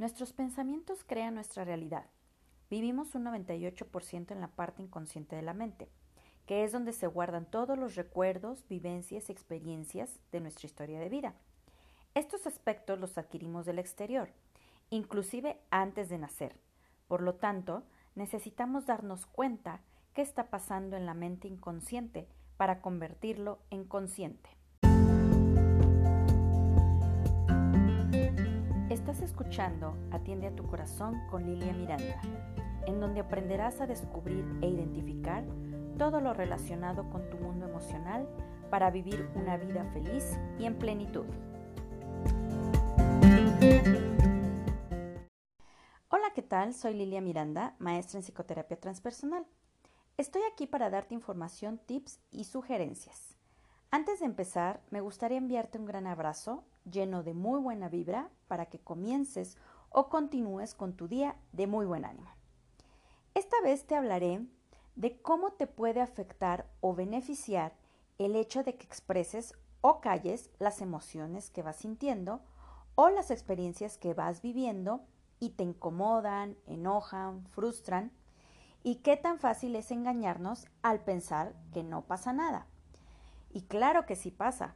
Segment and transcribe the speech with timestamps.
[0.00, 2.06] Nuestros pensamientos crean nuestra realidad.
[2.70, 5.90] Vivimos un 98% en la parte inconsciente de la mente,
[6.46, 11.10] que es donde se guardan todos los recuerdos, vivencias y experiencias de nuestra historia de
[11.10, 11.34] vida.
[12.14, 14.30] Estos aspectos los adquirimos del exterior,
[14.88, 16.56] inclusive antes de nacer.
[17.06, 17.82] Por lo tanto,
[18.14, 19.82] necesitamos darnos cuenta
[20.14, 22.26] qué está pasando en la mente inconsciente
[22.56, 24.48] para convertirlo en consciente.
[28.90, 32.20] Estás escuchando Atiende a tu corazón con Lilia Miranda,
[32.88, 35.44] en donde aprenderás a descubrir e identificar
[35.96, 38.28] todo lo relacionado con tu mundo emocional
[38.68, 41.24] para vivir una vida feliz y en plenitud.
[46.08, 46.74] Hola, ¿qué tal?
[46.74, 49.46] Soy Lilia Miranda, maestra en psicoterapia transpersonal.
[50.16, 53.36] Estoy aquí para darte información, tips y sugerencias.
[53.92, 58.66] Antes de empezar, me gustaría enviarte un gran abrazo lleno de muy buena vibra para
[58.66, 59.56] que comiences
[59.90, 62.30] o continúes con tu día de muy buen ánimo.
[63.34, 64.46] Esta vez te hablaré
[64.96, 67.74] de cómo te puede afectar o beneficiar
[68.18, 72.40] el hecho de que expreses o calles las emociones que vas sintiendo
[72.94, 75.00] o las experiencias que vas viviendo
[75.38, 78.12] y te incomodan, enojan, frustran
[78.82, 82.66] y qué tan fácil es engañarnos al pensar que no pasa nada.
[83.52, 84.74] Y claro que sí pasa.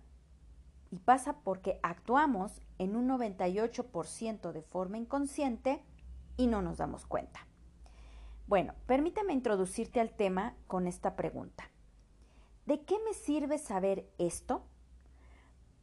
[0.94, 5.82] Y pasa porque actuamos en un 98% de forma inconsciente
[6.36, 7.48] y no nos damos cuenta.
[8.46, 11.68] Bueno, permíteme introducirte al tema con esta pregunta.
[12.64, 14.62] ¿De qué me sirve saber esto?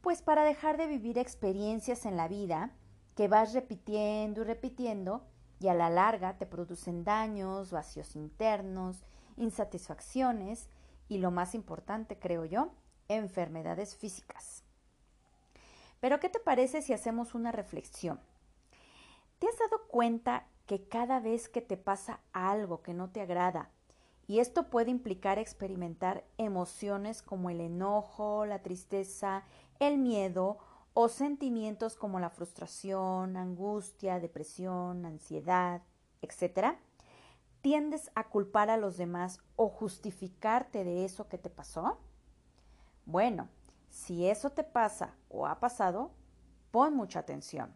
[0.00, 2.72] Pues para dejar de vivir experiencias en la vida
[3.14, 5.26] que vas repitiendo y repitiendo
[5.60, 9.04] y a la larga te producen daños, vacíos internos,
[9.36, 10.70] insatisfacciones
[11.06, 12.72] y lo más importante, creo yo,
[13.08, 14.64] enfermedades físicas.
[16.02, 18.18] Pero ¿qué te parece si hacemos una reflexión?
[19.38, 23.70] ¿Te has dado cuenta que cada vez que te pasa algo que no te agrada,
[24.26, 29.44] y esto puede implicar experimentar emociones como el enojo, la tristeza,
[29.78, 30.58] el miedo
[30.92, 35.82] o sentimientos como la frustración, angustia, depresión, ansiedad,
[36.20, 36.78] etc.,
[37.60, 41.98] tiendes a culpar a los demás o justificarte de eso que te pasó?
[43.06, 43.48] Bueno,
[43.92, 46.10] si eso te pasa o ha pasado,
[46.70, 47.70] pon mucha atención,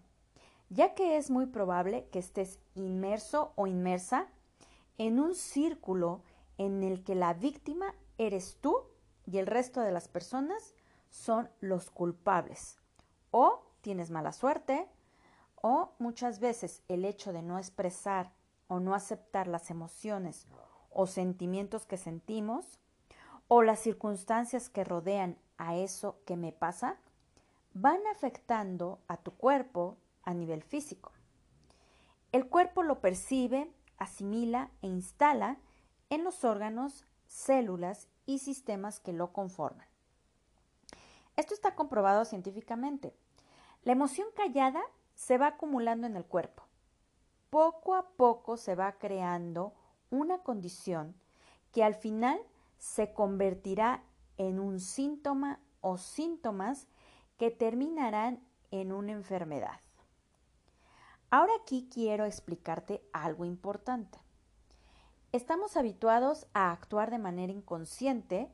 [0.70, 4.26] ya que es muy probable que estés inmerso o inmersa
[4.96, 6.22] en un círculo
[6.56, 8.84] en el que la víctima eres tú
[9.26, 10.74] y el resto de las personas
[11.10, 12.78] son los culpables.
[13.30, 14.88] O tienes mala suerte,
[15.56, 18.32] o muchas veces el hecho de no expresar
[18.68, 20.46] o no aceptar las emociones
[20.90, 22.78] o sentimientos que sentimos,
[23.48, 26.96] o las circunstancias que rodean a eso que me pasa,
[27.74, 31.12] van afectando a tu cuerpo a nivel físico.
[32.32, 35.58] El cuerpo lo percibe, asimila e instala
[36.10, 39.86] en los órganos, células y sistemas que lo conforman.
[41.36, 43.14] Esto está comprobado científicamente.
[43.84, 44.82] La emoción callada
[45.14, 46.64] se va acumulando en el cuerpo.
[47.50, 49.72] Poco a poco se va creando
[50.10, 51.14] una condición
[51.72, 52.40] que al final
[52.78, 54.02] se convertirá
[54.38, 56.86] en un síntoma o síntomas
[57.38, 59.80] que terminarán en una enfermedad.
[61.30, 64.18] Ahora aquí quiero explicarte algo importante.
[65.32, 68.50] Estamos habituados a actuar de manera inconsciente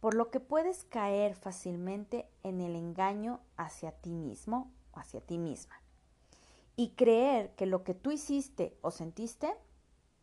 [0.00, 5.38] por lo que puedes caer fácilmente en el engaño hacia ti mismo o hacia ti
[5.38, 5.80] misma.
[6.76, 9.54] Y creer que lo que tú hiciste o sentiste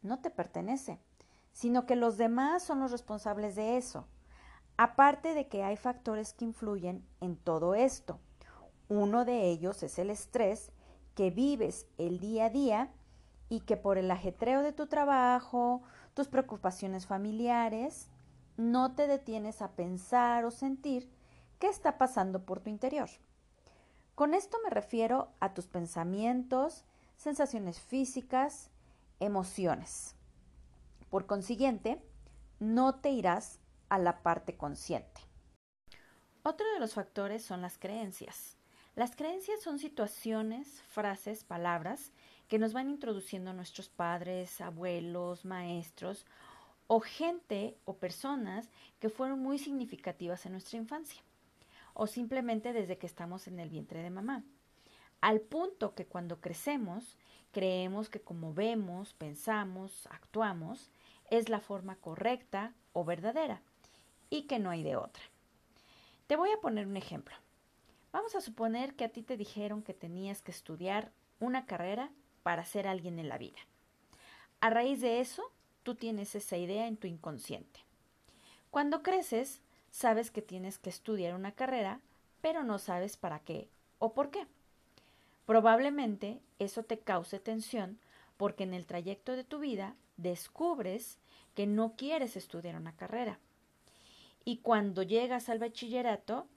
[0.01, 0.99] no te pertenece,
[1.51, 4.05] sino que los demás son los responsables de eso.
[4.83, 8.19] Aparte de que hay factores que influyen en todo esto.
[8.89, 10.73] Uno de ellos es el estrés
[11.15, 12.91] que vives el día a día
[13.47, 15.83] y que por el ajetreo de tu trabajo,
[16.13, 18.09] tus preocupaciones familiares,
[18.57, 21.09] no te detienes a pensar o sentir
[21.59, 23.09] qué está pasando por tu interior.
[24.15, 26.83] Con esto me refiero a tus pensamientos,
[27.15, 28.69] sensaciones físicas,
[29.21, 30.17] emociones.
[31.09, 32.03] Por consiguiente,
[32.59, 33.61] no te irás
[33.93, 35.21] a la parte consciente.
[36.41, 38.57] Otro de los factores son las creencias.
[38.95, 42.11] Las creencias son situaciones, frases, palabras
[42.47, 46.25] que nos van introduciendo nuestros padres, abuelos, maestros
[46.87, 48.67] o gente o personas
[48.99, 51.21] que fueron muy significativas en nuestra infancia
[51.93, 54.43] o simplemente desde que estamos en el vientre de mamá.
[55.21, 57.15] Al punto que cuando crecemos
[57.51, 60.89] creemos que como vemos, pensamos, actuamos,
[61.29, 63.61] es la forma correcta o verdadera
[64.33, 65.21] y que no hay de otra.
[66.25, 67.35] Te voy a poner un ejemplo.
[68.11, 72.09] Vamos a suponer que a ti te dijeron que tenías que estudiar una carrera
[72.41, 73.59] para ser alguien en la vida.
[74.59, 75.43] A raíz de eso,
[75.83, 77.81] tú tienes esa idea en tu inconsciente.
[78.71, 81.99] Cuando creces, sabes que tienes que estudiar una carrera,
[82.41, 83.69] pero no sabes para qué
[83.99, 84.47] o por qué.
[85.45, 87.99] Probablemente eso te cause tensión
[88.37, 91.19] porque en el trayecto de tu vida descubres
[91.53, 93.37] que no quieres estudiar una carrera.
[94.45, 96.47] Y cuando llegas al bachillerato,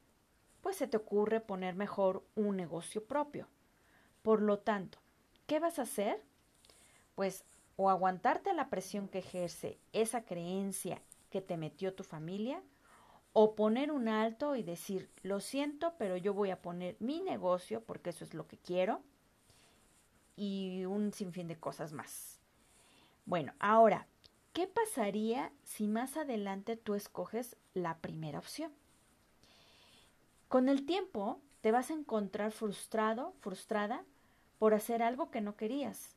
[0.60, 3.48] pues se te ocurre poner mejor un negocio propio.
[4.22, 4.98] Por lo tanto,
[5.46, 6.22] ¿qué vas a hacer?
[7.14, 7.44] Pues
[7.76, 11.00] o aguantarte la presión que ejerce esa creencia
[11.30, 12.62] que te metió tu familia,
[13.38, 17.82] o poner un alto y decir, lo siento, pero yo voy a poner mi negocio
[17.82, 19.02] porque eso es lo que quiero,
[20.36, 22.40] y un sinfín de cosas más.
[23.26, 24.06] Bueno, ahora,
[24.56, 28.72] ¿qué pasaría si más adelante tú escoges la primera opción?
[30.48, 34.02] Con el tiempo te vas a encontrar frustrado, frustrada
[34.58, 36.16] por hacer algo que no querías.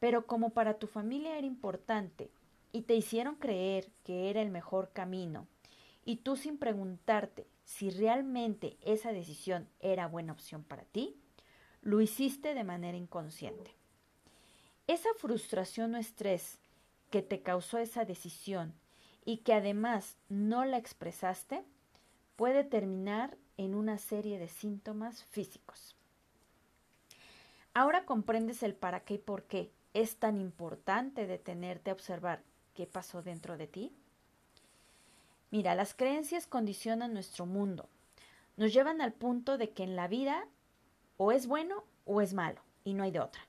[0.00, 2.30] Pero como para tu familia era importante
[2.72, 5.46] y te hicieron creer que era el mejor camino,
[6.06, 11.20] y tú sin preguntarte si realmente esa decisión era buena opción para ti,
[11.82, 13.74] lo hiciste de manera inconsciente.
[14.86, 16.60] Esa frustración o estrés
[17.10, 18.74] que te causó esa decisión
[19.24, 21.64] y que además no la expresaste,
[22.36, 25.96] puede terminar en una serie de síntomas físicos.
[27.74, 32.42] Ahora comprendes el para qué y por qué es tan importante detenerte a observar
[32.74, 33.92] qué pasó dentro de ti.
[35.50, 37.88] Mira, las creencias condicionan nuestro mundo.
[38.56, 40.46] Nos llevan al punto de que en la vida
[41.16, 43.42] o es bueno o es malo, y no hay de otra.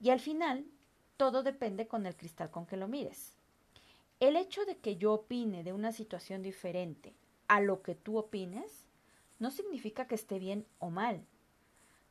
[0.00, 0.64] Y al final,
[1.16, 3.36] todo depende con el cristal con que lo mires.
[4.20, 7.14] El hecho de que yo opine de una situación diferente
[7.48, 8.86] a lo que tú opines,
[9.38, 11.24] no significa que esté bien o mal.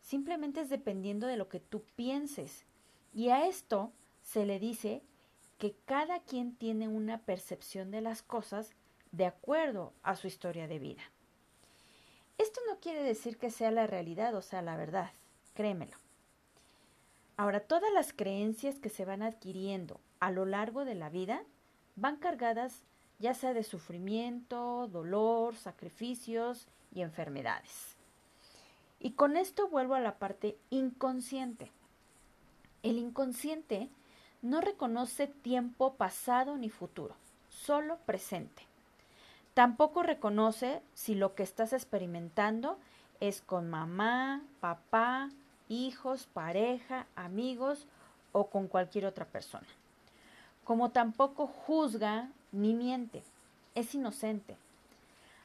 [0.01, 2.65] Simplemente es dependiendo de lo que tú pienses.
[3.13, 3.91] Y a esto
[4.21, 5.01] se le dice
[5.57, 8.71] que cada quien tiene una percepción de las cosas
[9.11, 11.01] de acuerdo a su historia de vida.
[12.37, 15.11] Esto no quiere decir que sea la realidad o sea la verdad,
[15.53, 16.04] créemelo.
[17.37, 21.43] Ahora, todas las creencias que se van adquiriendo a lo largo de la vida
[21.95, 22.83] van cargadas
[23.19, 27.95] ya sea de sufrimiento, dolor, sacrificios y enfermedades.
[28.99, 31.71] Y con esto vuelvo a la parte inconsciente.
[32.83, 33.89] El inconsciente
[34.41, 37.15] no reconoce tiempo pasado ni futuro,
[37.49, 38.63] solo presente.
[39.53, 42.77] Tampoco reconoce si lo que estás experimentando
[43.19, 45.29] es con mamá, papá,
[45.69, 47.85] hijos, pareja, amigos
[48.31, 49.67] o con cualquier otra persona.
[50.63, 53.23] Como tampoco juzga ni miente,
[53.75, 54.55] es inocente.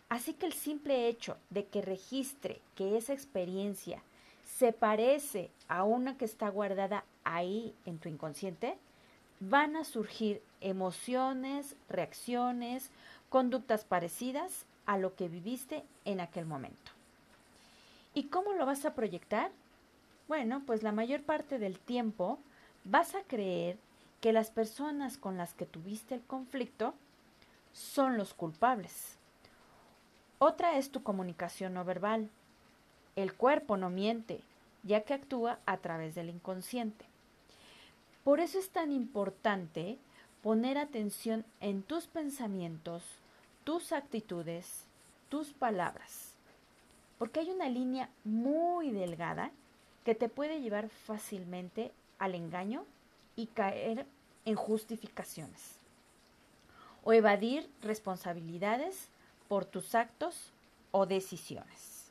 [0.09, 4.03] Así que el simple hecho de que registre que esa experiencia
[4.45, 8.77] se parece a una que está guardada ahí en tu inconsciente,
[9.39, 12.91] van a surgir emociones, reacciones,
[13.29, 16.93] conductas parecidas a lo que viviste en aquel momento.
[18.13, 19.51] ¿Y cómo lo vas a proyectar?
[20.31, 22.39] Bueno, pues la mayor parte del tiempo
[22.85, 23.77] vas a creer
[24.21, 26.95] que las personas con las que tuviste el conflicto
[27.73, 29.17] son los culpables.
[30.39, 32.31] Otra es tu comunicación no verbal.
[33.17, 34.41] El cuerpo no miente,
[34.85, 37.07] ya que actúa a través del inconsciente.
[38.23, 39.99] Por eso es tan importante
[40.45, 43.03] poner atención en tus pensamientos,
[43.65, 44.85] tus actitudes,
[45.29, 46.37] tus palabras,
[47.19, 49.51] porque hay una línea muy delgada
[50.05, 52.85] que te puede llevar fácilmente al engaño
[53.37, 54.07] y caer
[54.45, 55.77] en justificaciones
[57.05, 59.09] o evadir responsabilidades
[59.49, 60.53] por tus actos
[60.91, 62.11] o decisiones.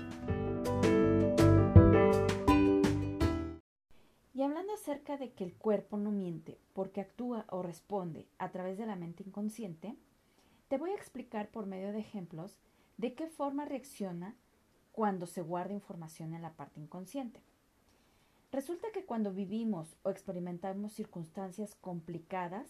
[4.91, 8.97] Acerca de que el cuerpo no miente porque actúa o responde a través de la
[8.97, 9.95] mente inconsciente,
[10.67, 12.57] te voy a explicar por medio de ejemplos
[12.97, 14.35] de qué forma reacciona
[14.91, 17.39] cuando se guarda información en la parte inconsciente.
[18.51, 22.67] Resulta que cuando vivimos o experimentamos circunstancias complicadas,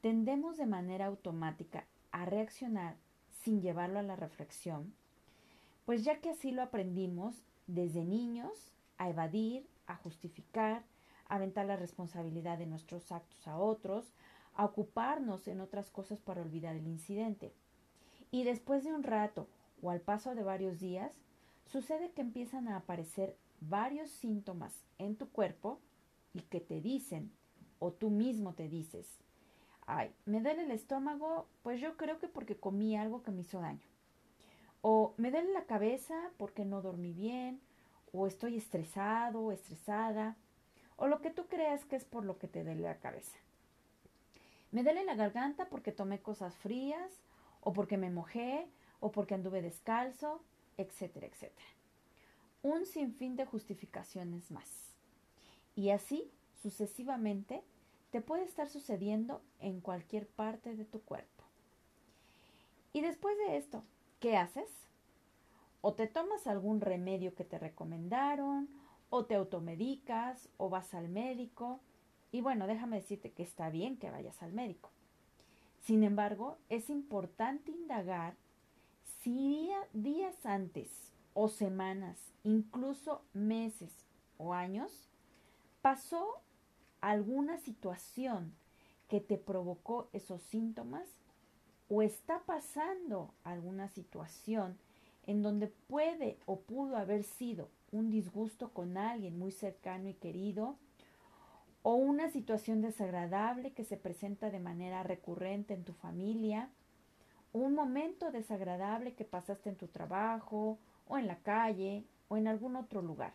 [0.00, 2.94] tendemos de manera automática a reaccionar
[3.42, 4.94] sin llevarlo a la reflexión,
[5.86, 10.84] pues ya que así lo aprendimos desde niños a evadir, a justificar,
[11.28, 14.12] aventar la responsabilidad de nuestros actos a otros,
[14.54, 17.52] a ocuparnos en otras cosas para olvidar el incidente.
[18.30, 19.48] Y después de un rato
[19.82, 21.12] o al paso de varios días,
[21.66, 25.80] sucede que empiezan a aparecer varios síntomas en tu cuerpo
[26.32, 27.32] y que te dicen,
[27.78, 29.06] o tú mismo te dices,
[29.86, 33.60] ay, me duele el estómago, pues yo creo que porque comí algo que me hizo
[33.60, 33.86] daño.
[34.80, 37.60] O me duele la cabeza porque no dormí bien,
[38.12, 40.36] o estoy estresado estresada,
[40.98, 43.38] o lo que tú creas que es por lo que te duele la cabeza.
[44.70, 47.10] Me duele la garganta porque tomé cosas frías,
[47.60, 48.68] o porque me mojé,
[49.00, 50.42] o porque anduve descalzo,
[50.76, 51.66] etcétera, etcétera.
[52.62, 54.68] Un sinfín de justificaciones más.
[55.74, 57.62] Y así, sucesivamente,
[58.10, 61.44] te puede estar sucediendo en cualquier parte de tu cuerpo.
[62.92, 63.84] Y después de esto,
[64.18, 64.68] ¿qué haces?
[65.80, 68.68] O te tomas algún remedio que te recomendaron,
[69.10, 71.80] o te automedicas, o vas al médico.
[72.32, 74.90] Y bueno, déjame decirte que está bien que vayas al médico.
[75.80, 78.34] Sin embargo, es importante indagar
[79.22, 80.90] si días antes
[81.34, 83.92] o semanas, incluso meses
[84.36, 85.08] o años,
[85.82, 86.42] pasó
[87.00, 88.54] alguna situación
[89.08, 91.08] que te provocó esos síntomas
[91.88, 94.78] o está pasando alguna situación
[95.26, 100.76] en donde puede o pudo haber sido un disgusto con alguien muy cercano y querido
[101.82, 106.70] o una situación desagradable que se presenta de manera recurrente en tu familia,
[107.52, 112.76] un momento desagradable que pasaste en tu trabajo o en la calle o en algún
[112.76, 113.32] otro lugar.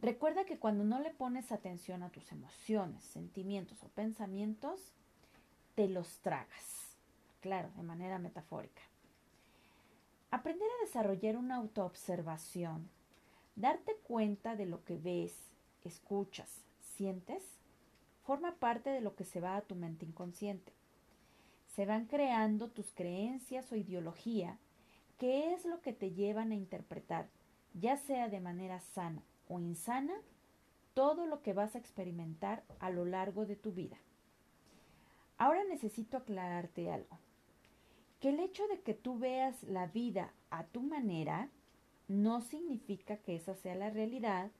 [0.00, 4.94] Recuerda que cuando no le pones atención a tus emociones, sentimientos o pensamientos,
[5.74, 6.96] te los tragas.
[7.40, 8.82] Claro, de manera metafórica.
[10.30, 12.90] Aprender a desarrollar una autoobservación,
[13.56, 15.34] darte cuenta de lo que ves,
[15.84, 17.42] escuchas, sientes,
[18.24, 20.72] forma parte de lo que se va a tu mente inconsciente.
[21.74, 24.58] Se van creando tus creencias o ideología,
[25.16, 27.30] que es lo que te llevan a interpretar,
[27.72, 30.14] ya sea de manera sana o insana,
[30.92, 33.96] todo lo que vas a experimentar a lo largo de tu vida.
[35.38, 37.18] Ahora necesito aclararte algo,
[38.20, 41.50] que el hecho de que tú veas la vida a tu manera
[42.08, 44.50] no significa que esa sea la realidad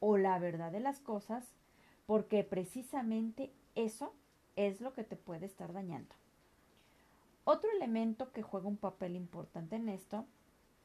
[0.00, 1.54] o la verdad de las cosas
[2.06, 4.12] porque precisamente eso
[4.54, 6.14] es lo que te puede estar dañando.
[7.44, 10.26] Otro elemento que juega un papel importante en esto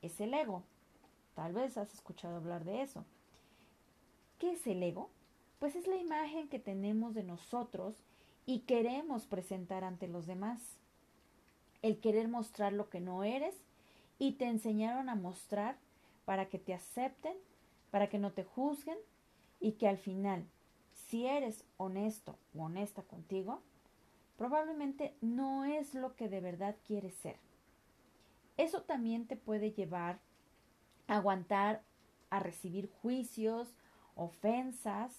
[0.02, 0.64] es el ego.
[1.34, 3.06] Tal vez has escuchado hablar de eso.
[4.38, 5.10] ¿Qué es el ego?
[5.60, 8.04] Pues es la imagen que tenemos de nosotros
[8.46, 10.81] y queremos presentar ante los demás.
[11.82, 13.56] El querer mostrar lo que no eres
[14.20, 15.78] y te enseñaron a mostrar
[16.26, 17.36] para que te acepten,
[17.90, 18.98] para que no te juzguen
[19.60, 20.46] y que al final
[21.12, 23.62] si eres honesto o honesta contigo,
[24.38, 27.38] probablemente no es lo que de verdad quieres ser.
[28.58, 30.20] Eso también te puede llevar
[31.08, 31.84] a aguantar
[32.30, 33.76] a recibir juicios,
[34.16, 35.12] ofensas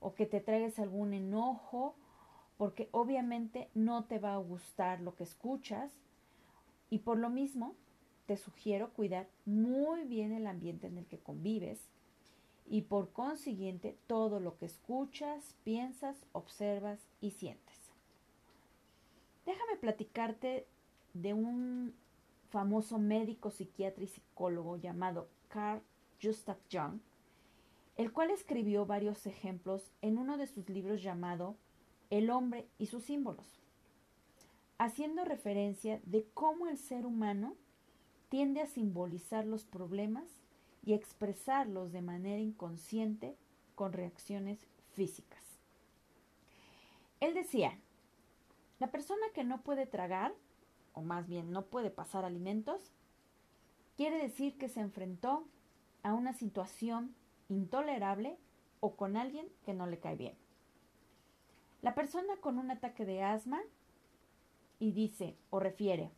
[0.00, 1.96] o que te traigas algún enojo,
[2.56, 5.92] porque obviamente no te va a gustar lo que escuchas
[6.90, 7.74] y por lo mismo
[8.26, 11.88] te sugiero cuidar muy bien el ambiente en el que convives
[12.66, 17.92] y por consiguiente todo lo que escuchas, piensas, observas y sientes.
[19.44, 20.66] Déjame platicarte
[21.12, 21.94] de un
[22.48, 25.82] famoso médico, psiquiatra y psicólogo llamado Carl
[26.22, 27.00] Gustav Jung,
[27.96, 31.56] el cual escribió varios ejemplos en uno de sus libros llamado
[32.10, 33.60] El hombre y sus símbolos,
[34.78, 37.56] haciendo referencia de cómo el ser humano
[38.28, 40.24] tiende a simbolizar los problemas
[40.84, 43.36] y expresarlos de manera inconsciente
[43.74, 45.42] con reacciones físicas.
[47.20, 47.78] Él decía,
[48.78, 50.34] la persona que no puede tragar,
[50.92, 52.92] o más bien no puede pasar alimentos,
[53.96, 55.46] quiere decir que se enfrentó
[56.02, 57.14] a una situación
[57.48, 58.36] intolerable
[58.80, 60.43] o con alguien que no le cae bien.
[61.84, 63.60] La persona con un ataque de asma
[64.80, 66.10] y dice o refiere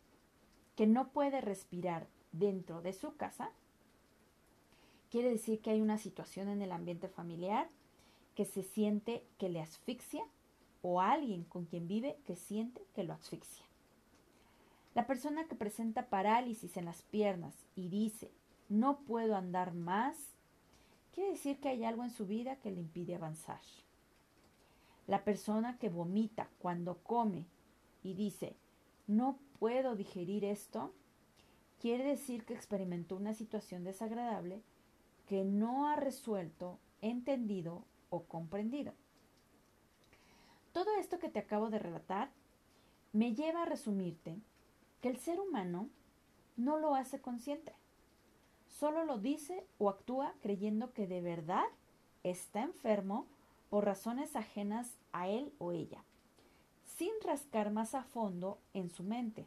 [0.75, 3.51] que no puede respirar dentro de su casa,
[5.09, 7.69] Quiere decir que hay una situación en el ambiente familiar
[8.35, 10.23] que se siente que le asfixia
[10.81, 13.65] o alguien con quien vive que siente que lo asfixia.
[14.95, 18.31] La persona que presenta parálisis en las piernas y dice
[18.67, 20.17] no puedo andar más,
[21.13, 23.61] quiere decir que hay algo en su vida que le impide avanzar.
[25.07, 27.45] La persona que vomita cuando come
[28.03, 28.55] y dice
[29.07, 30.93] no puedo digerir esto,
[31.79, 34.61] quiere decir que experimentó una situación desagradable
[35.27, 38.93] que no ha resuelto, entendido o comprendido.
[40.73, 42.29] Todo esto que te acabo de relatar
[43.13, 44.37] me lleva a resumirte
[45.01, 45.89] que el ser humano
[46.55, 47.73] no lo hace consciente.
[48.67, 51.65] Solo lo dice o actúa creyendo que de verdad
[52.23, 53.25] está enfermo
[53.69, 56.03] por razones ajenas a él o ella,
[56.85, 59.45] sin rascar más a fondo en su mente,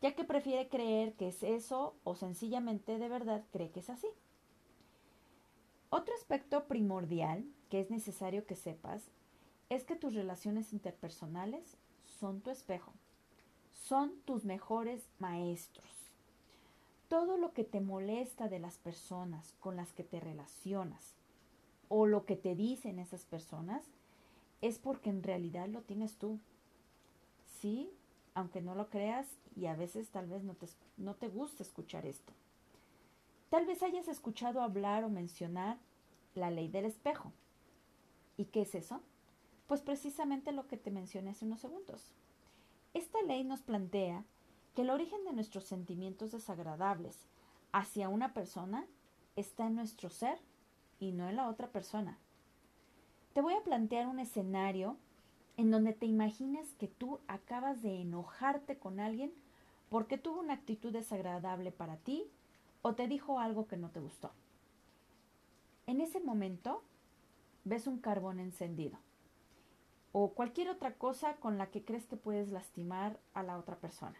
[0.00, 4.08] ya que prefiere creer que es eso o sencillamente de verdad cree que es así.
[5.90, 9.10] Otro aspecto primordial que es necesario que sepas
[9.70, 12.92] es que tus relaciones interpersonales son tu espejo,
[13.72, 15.86] son tus mejores maestros.
[17.08, 21.17] Todo lo que te molesta de las personas con las que te relacionas
[21.88, 23.82] o lo que te dicen esas personas
[24.60, 26.38] es porque en realidad lo tienes tú.
[27.60, 27.90] Sí,
[28.34, 29.26] aunque no lo creas
[29.56, 32.32] y a veces tal vez no te, no te guste escuchar esto.
[33.50, 35.78] Tal vez hayas escuchado hablar o mencionar
[36.34, 37.32] la ley del espejo.
[38.36, 39.00] ¿Y qué es eso?
[39.66, 42.12] Pues precisamente lo que te mencioné hace unos segundos.
[42.94, 44.24] Esta ley nos plantea
[44.74, 47.18] que el origen de nuestros sentimientos desagradables
[47.72, 48.86] hacia una persona
[49.36, 50.38] está en nuestro ser
[50.98, 52.18] y no en la otra persona.
[53.32, 54.96] Te voy a plantear un escenario
[55.56, 59.32] en donde te imagines que tú acabas de enojarte con alguien
[59.88, 62.30] porque tuvo una actitud desagradable para ti
[62.82, 64.30] o te dijo algo que no te gustó.
[65.86, 66.82] En ese momento
[67.64, 68.98] ves un carbón encendido
[70.12, 74.16] o cualquier otra cosa con la que crees que puedes lastimar a la otra persona.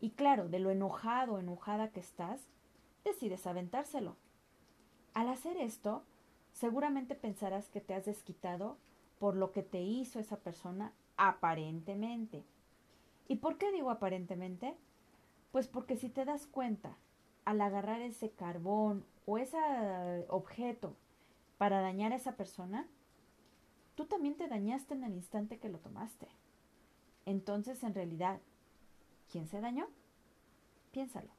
[0.00, 2.40] Y claro, de lo enojado o enojada que estás,
[3.04, 4.16] decides aventárselo.
[5.14, 6.04] Al hacer esto,
[6.52, 8.76] seguramente pensarás que te has desquitado
[9.18, 12.44] por lo que te hizo esa persona aparentemente.
[13.28, 14.76] ¿Y por qué digo aparentemente?
[15.52, 16.96] Pues porque si te das cuenta,
[17.44, 19.58] al agarrar ese carbón o ese
[20.28, 20.96] objeto
[21.58, 22.88] para dañar a esa persona,
[23.94, 26.28] tú también te dañaste en el instante que lo tomaste.
[27.26, 28.40] Entonces, en realidad,
[29.30, 29.88] ¿quién se dañó?
[30.92, 31.30] Piénsalo.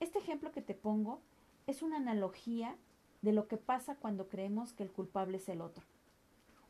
[0.00, 1.20] Este ejemplo que te pongo
[1.66, 2.76] es una analogía
[3.22, 5.84] de lo que pasa cuando creemos que el culpable es el otro.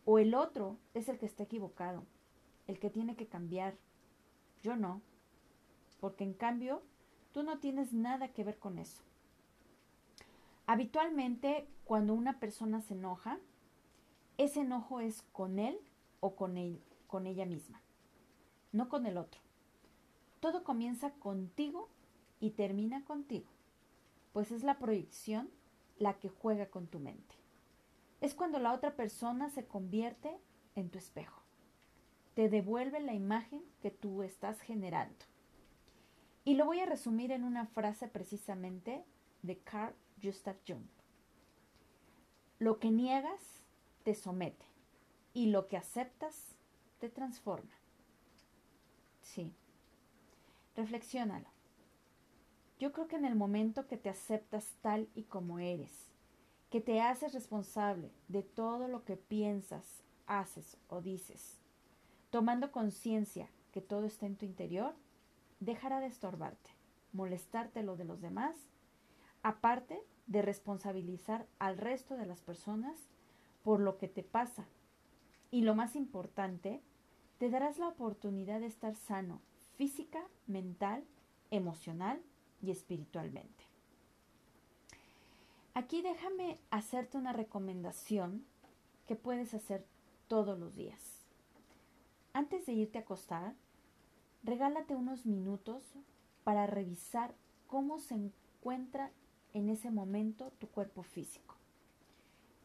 [0.05, 2.05] O el otro es el que está equivocado,
[2.67, 3.75] el que tiene que cambiar.
[4.63, 5.01] Yo no.
[6.01, 6.83] Porque en cambio,
[7.33, 9.03] tú no tienes nada que ver con eso.
[10.67, 13.39] Habitualmente, cuando una persona se enoja,
[14.39, 15.79] ese enojo es con él
[16.21, 17.81] o con, él, con ella misma,
[18.73, 19.41] no con el otro.
[20.41, 21.89] Todo comienza contigo
[22.41, 23.47] y termina contigo,
[24.33, 25.51] pues es la proyección
[25.99, 27.35] la que juega con tu mente.
[28.21, 30.37] Es cuando la otra persona se convierte
[30.75, 31.43] en tu espejo.
[32.35, 35.25] Te devuelve la imagen que tú estás generando.
[36.45, 39.05] Y lo voy a resumir en una frase precisamente
[39.43, 40.87] de Carl Gustav Jung.
[42.59, 43.63] Lo que niegas
[44.03, 44.65] te somete
[45.35, 46.57] y lo que aceptas
[46.99, 47.73] te transforma.
[49.21, 49.53] Sí.
[50.75, 51.52] Reflexiónalo.
[52.83, 56.11] Yo creo que en el momento que te aceptas tal y como eres,
[56.69, 61.61] que te haces responsable de todo lo que piensas, haces o dices,
[62.31, 64.97] tomando conciencia que todo está en tu interior,
[65.61, 66.71] dejará de estorbarte,
[67.13, 68.57] molestarte lo de los demás,
[69.45, 72.99] aparte de responsabilizar al resto de las personas
[73.63, 74.67] por lo que te pasa.
[75.53, 76.83] Y lo más importante,
[77.39, 79.41] te darás la oportunidad de estar sano
[79.77, 81.05] física, mental,
[81.53, 82.21] emocional
[82.63, 83.65] y espiritualmente.
[85.75, 88.45] Aquí déjame hacerte una recomendación
[89.07, 89.87] que puedes hacer
[90.29, 91.27] todos los días.
[92.33, 93.55] Antes de irte a acostar,
[94.43, 95.83] regálate unos minutos
[96.45, 97.35] para revisar
[97.67, 99.11] cómo se encuentra
[99.55, 101.57] en ese momento tu cuerpo físico.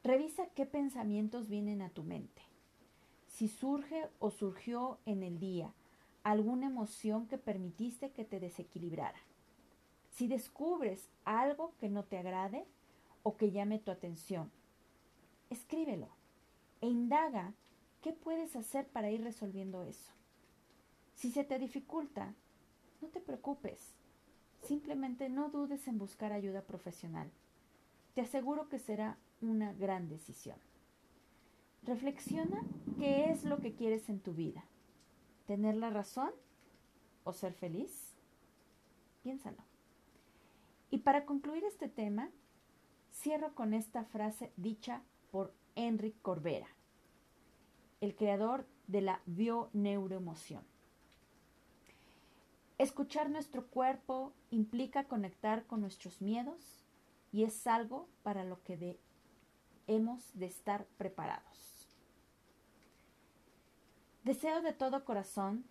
[0.03, 2.41] Revisa qué pensamientos vienen a tu mente.
[3.27, 5.73] Si surge o surgió en el día
[6.23, 9.19] alguna emoción que permitiste que te desequilibrara.
[10.17, 12.65] Si descubres algo que no te agrade
[13.21, 14.51] o que llame tu atención,
[15.51, 16.10] escríbelo
[16.82, 17.53] e indaga
[18.01, 20.12] qué puedes hacer para ir resolviendo eso.
[21.13, 22.34] Si se te dificulta,
[22.99, 23.93] no te preocupes.
[24.63, 27.30] Simplemente no dudes en buscar ayuda profesional.
[28.15, 30.58] Te aseguro que será una gran decisión.
[31.84, 32.63] Reflexiona
[32.97, 34.65] qué es lo que quieres en tu vida.
[35.45, 36.32] ¿Tener la razón
[37.23, 38.15] o ser feliz?
[39.21, 39.66] Piénsalo.
[40.89, 42.30] Y para concluir este tema,
[43.12, 46.67] cierro con esta frase dicha por Enric Corbera,
[48.00, 50.63] el creador de la bioneuroemoción.
[52.78, 56.86] Escuchar nuestro cuerpo implica conectar con nuestros miedos,
[57.32, 58.97] y es algo para lo que
[59.88, 61.89] hemos de estar preparados.
[64.23, 65.65] Deseo de todo corazón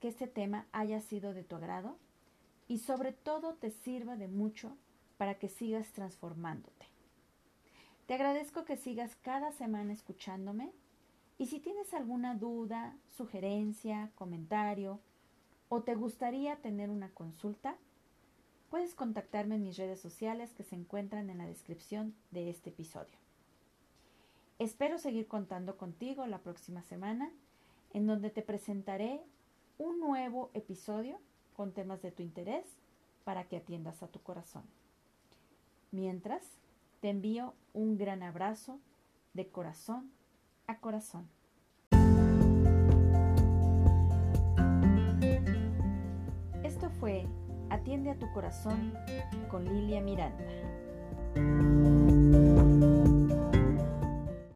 [0.00, 1.98] que este tema haya sido de tu agrado
[2.68, 4.76] y sobre todo te sirva de mucho
[5.18, 6.86] para que sigas transformándote.
[8.06, 10.72] Te agradezco que sigas cada semana escuchándome
[11.38, 15.00] y si tienes alguna duda, sugerencia, comentario
[15.68, 17.76] o te gustaría tener una consulta,
[18.70, 23.16] puedes contactarme en mis redes sociales que se encuentran en la descripción de este episodio.
[24.58, 27.30] Espero seguir contando contigo la próxima semana,
[27.92, 29.20] en donde te presentaré
[29.78, 31.20] un nuevo episodio
[31.56, 32.66] con temas de tu interés
[33.24, 34.62] para que atiendas a tu corazón.
[35.90, 36.42] Mientras,
[37.00, 38.78] te envío un gran abrazo
[39.34, 40.10] de corazón
[40.66, 41.28] a corazón.
[46.62, 47.26] Esto fue
[47.70, 48.94] Atiende a tu corazón
[49.50, 50.44] con Lilia Miranda.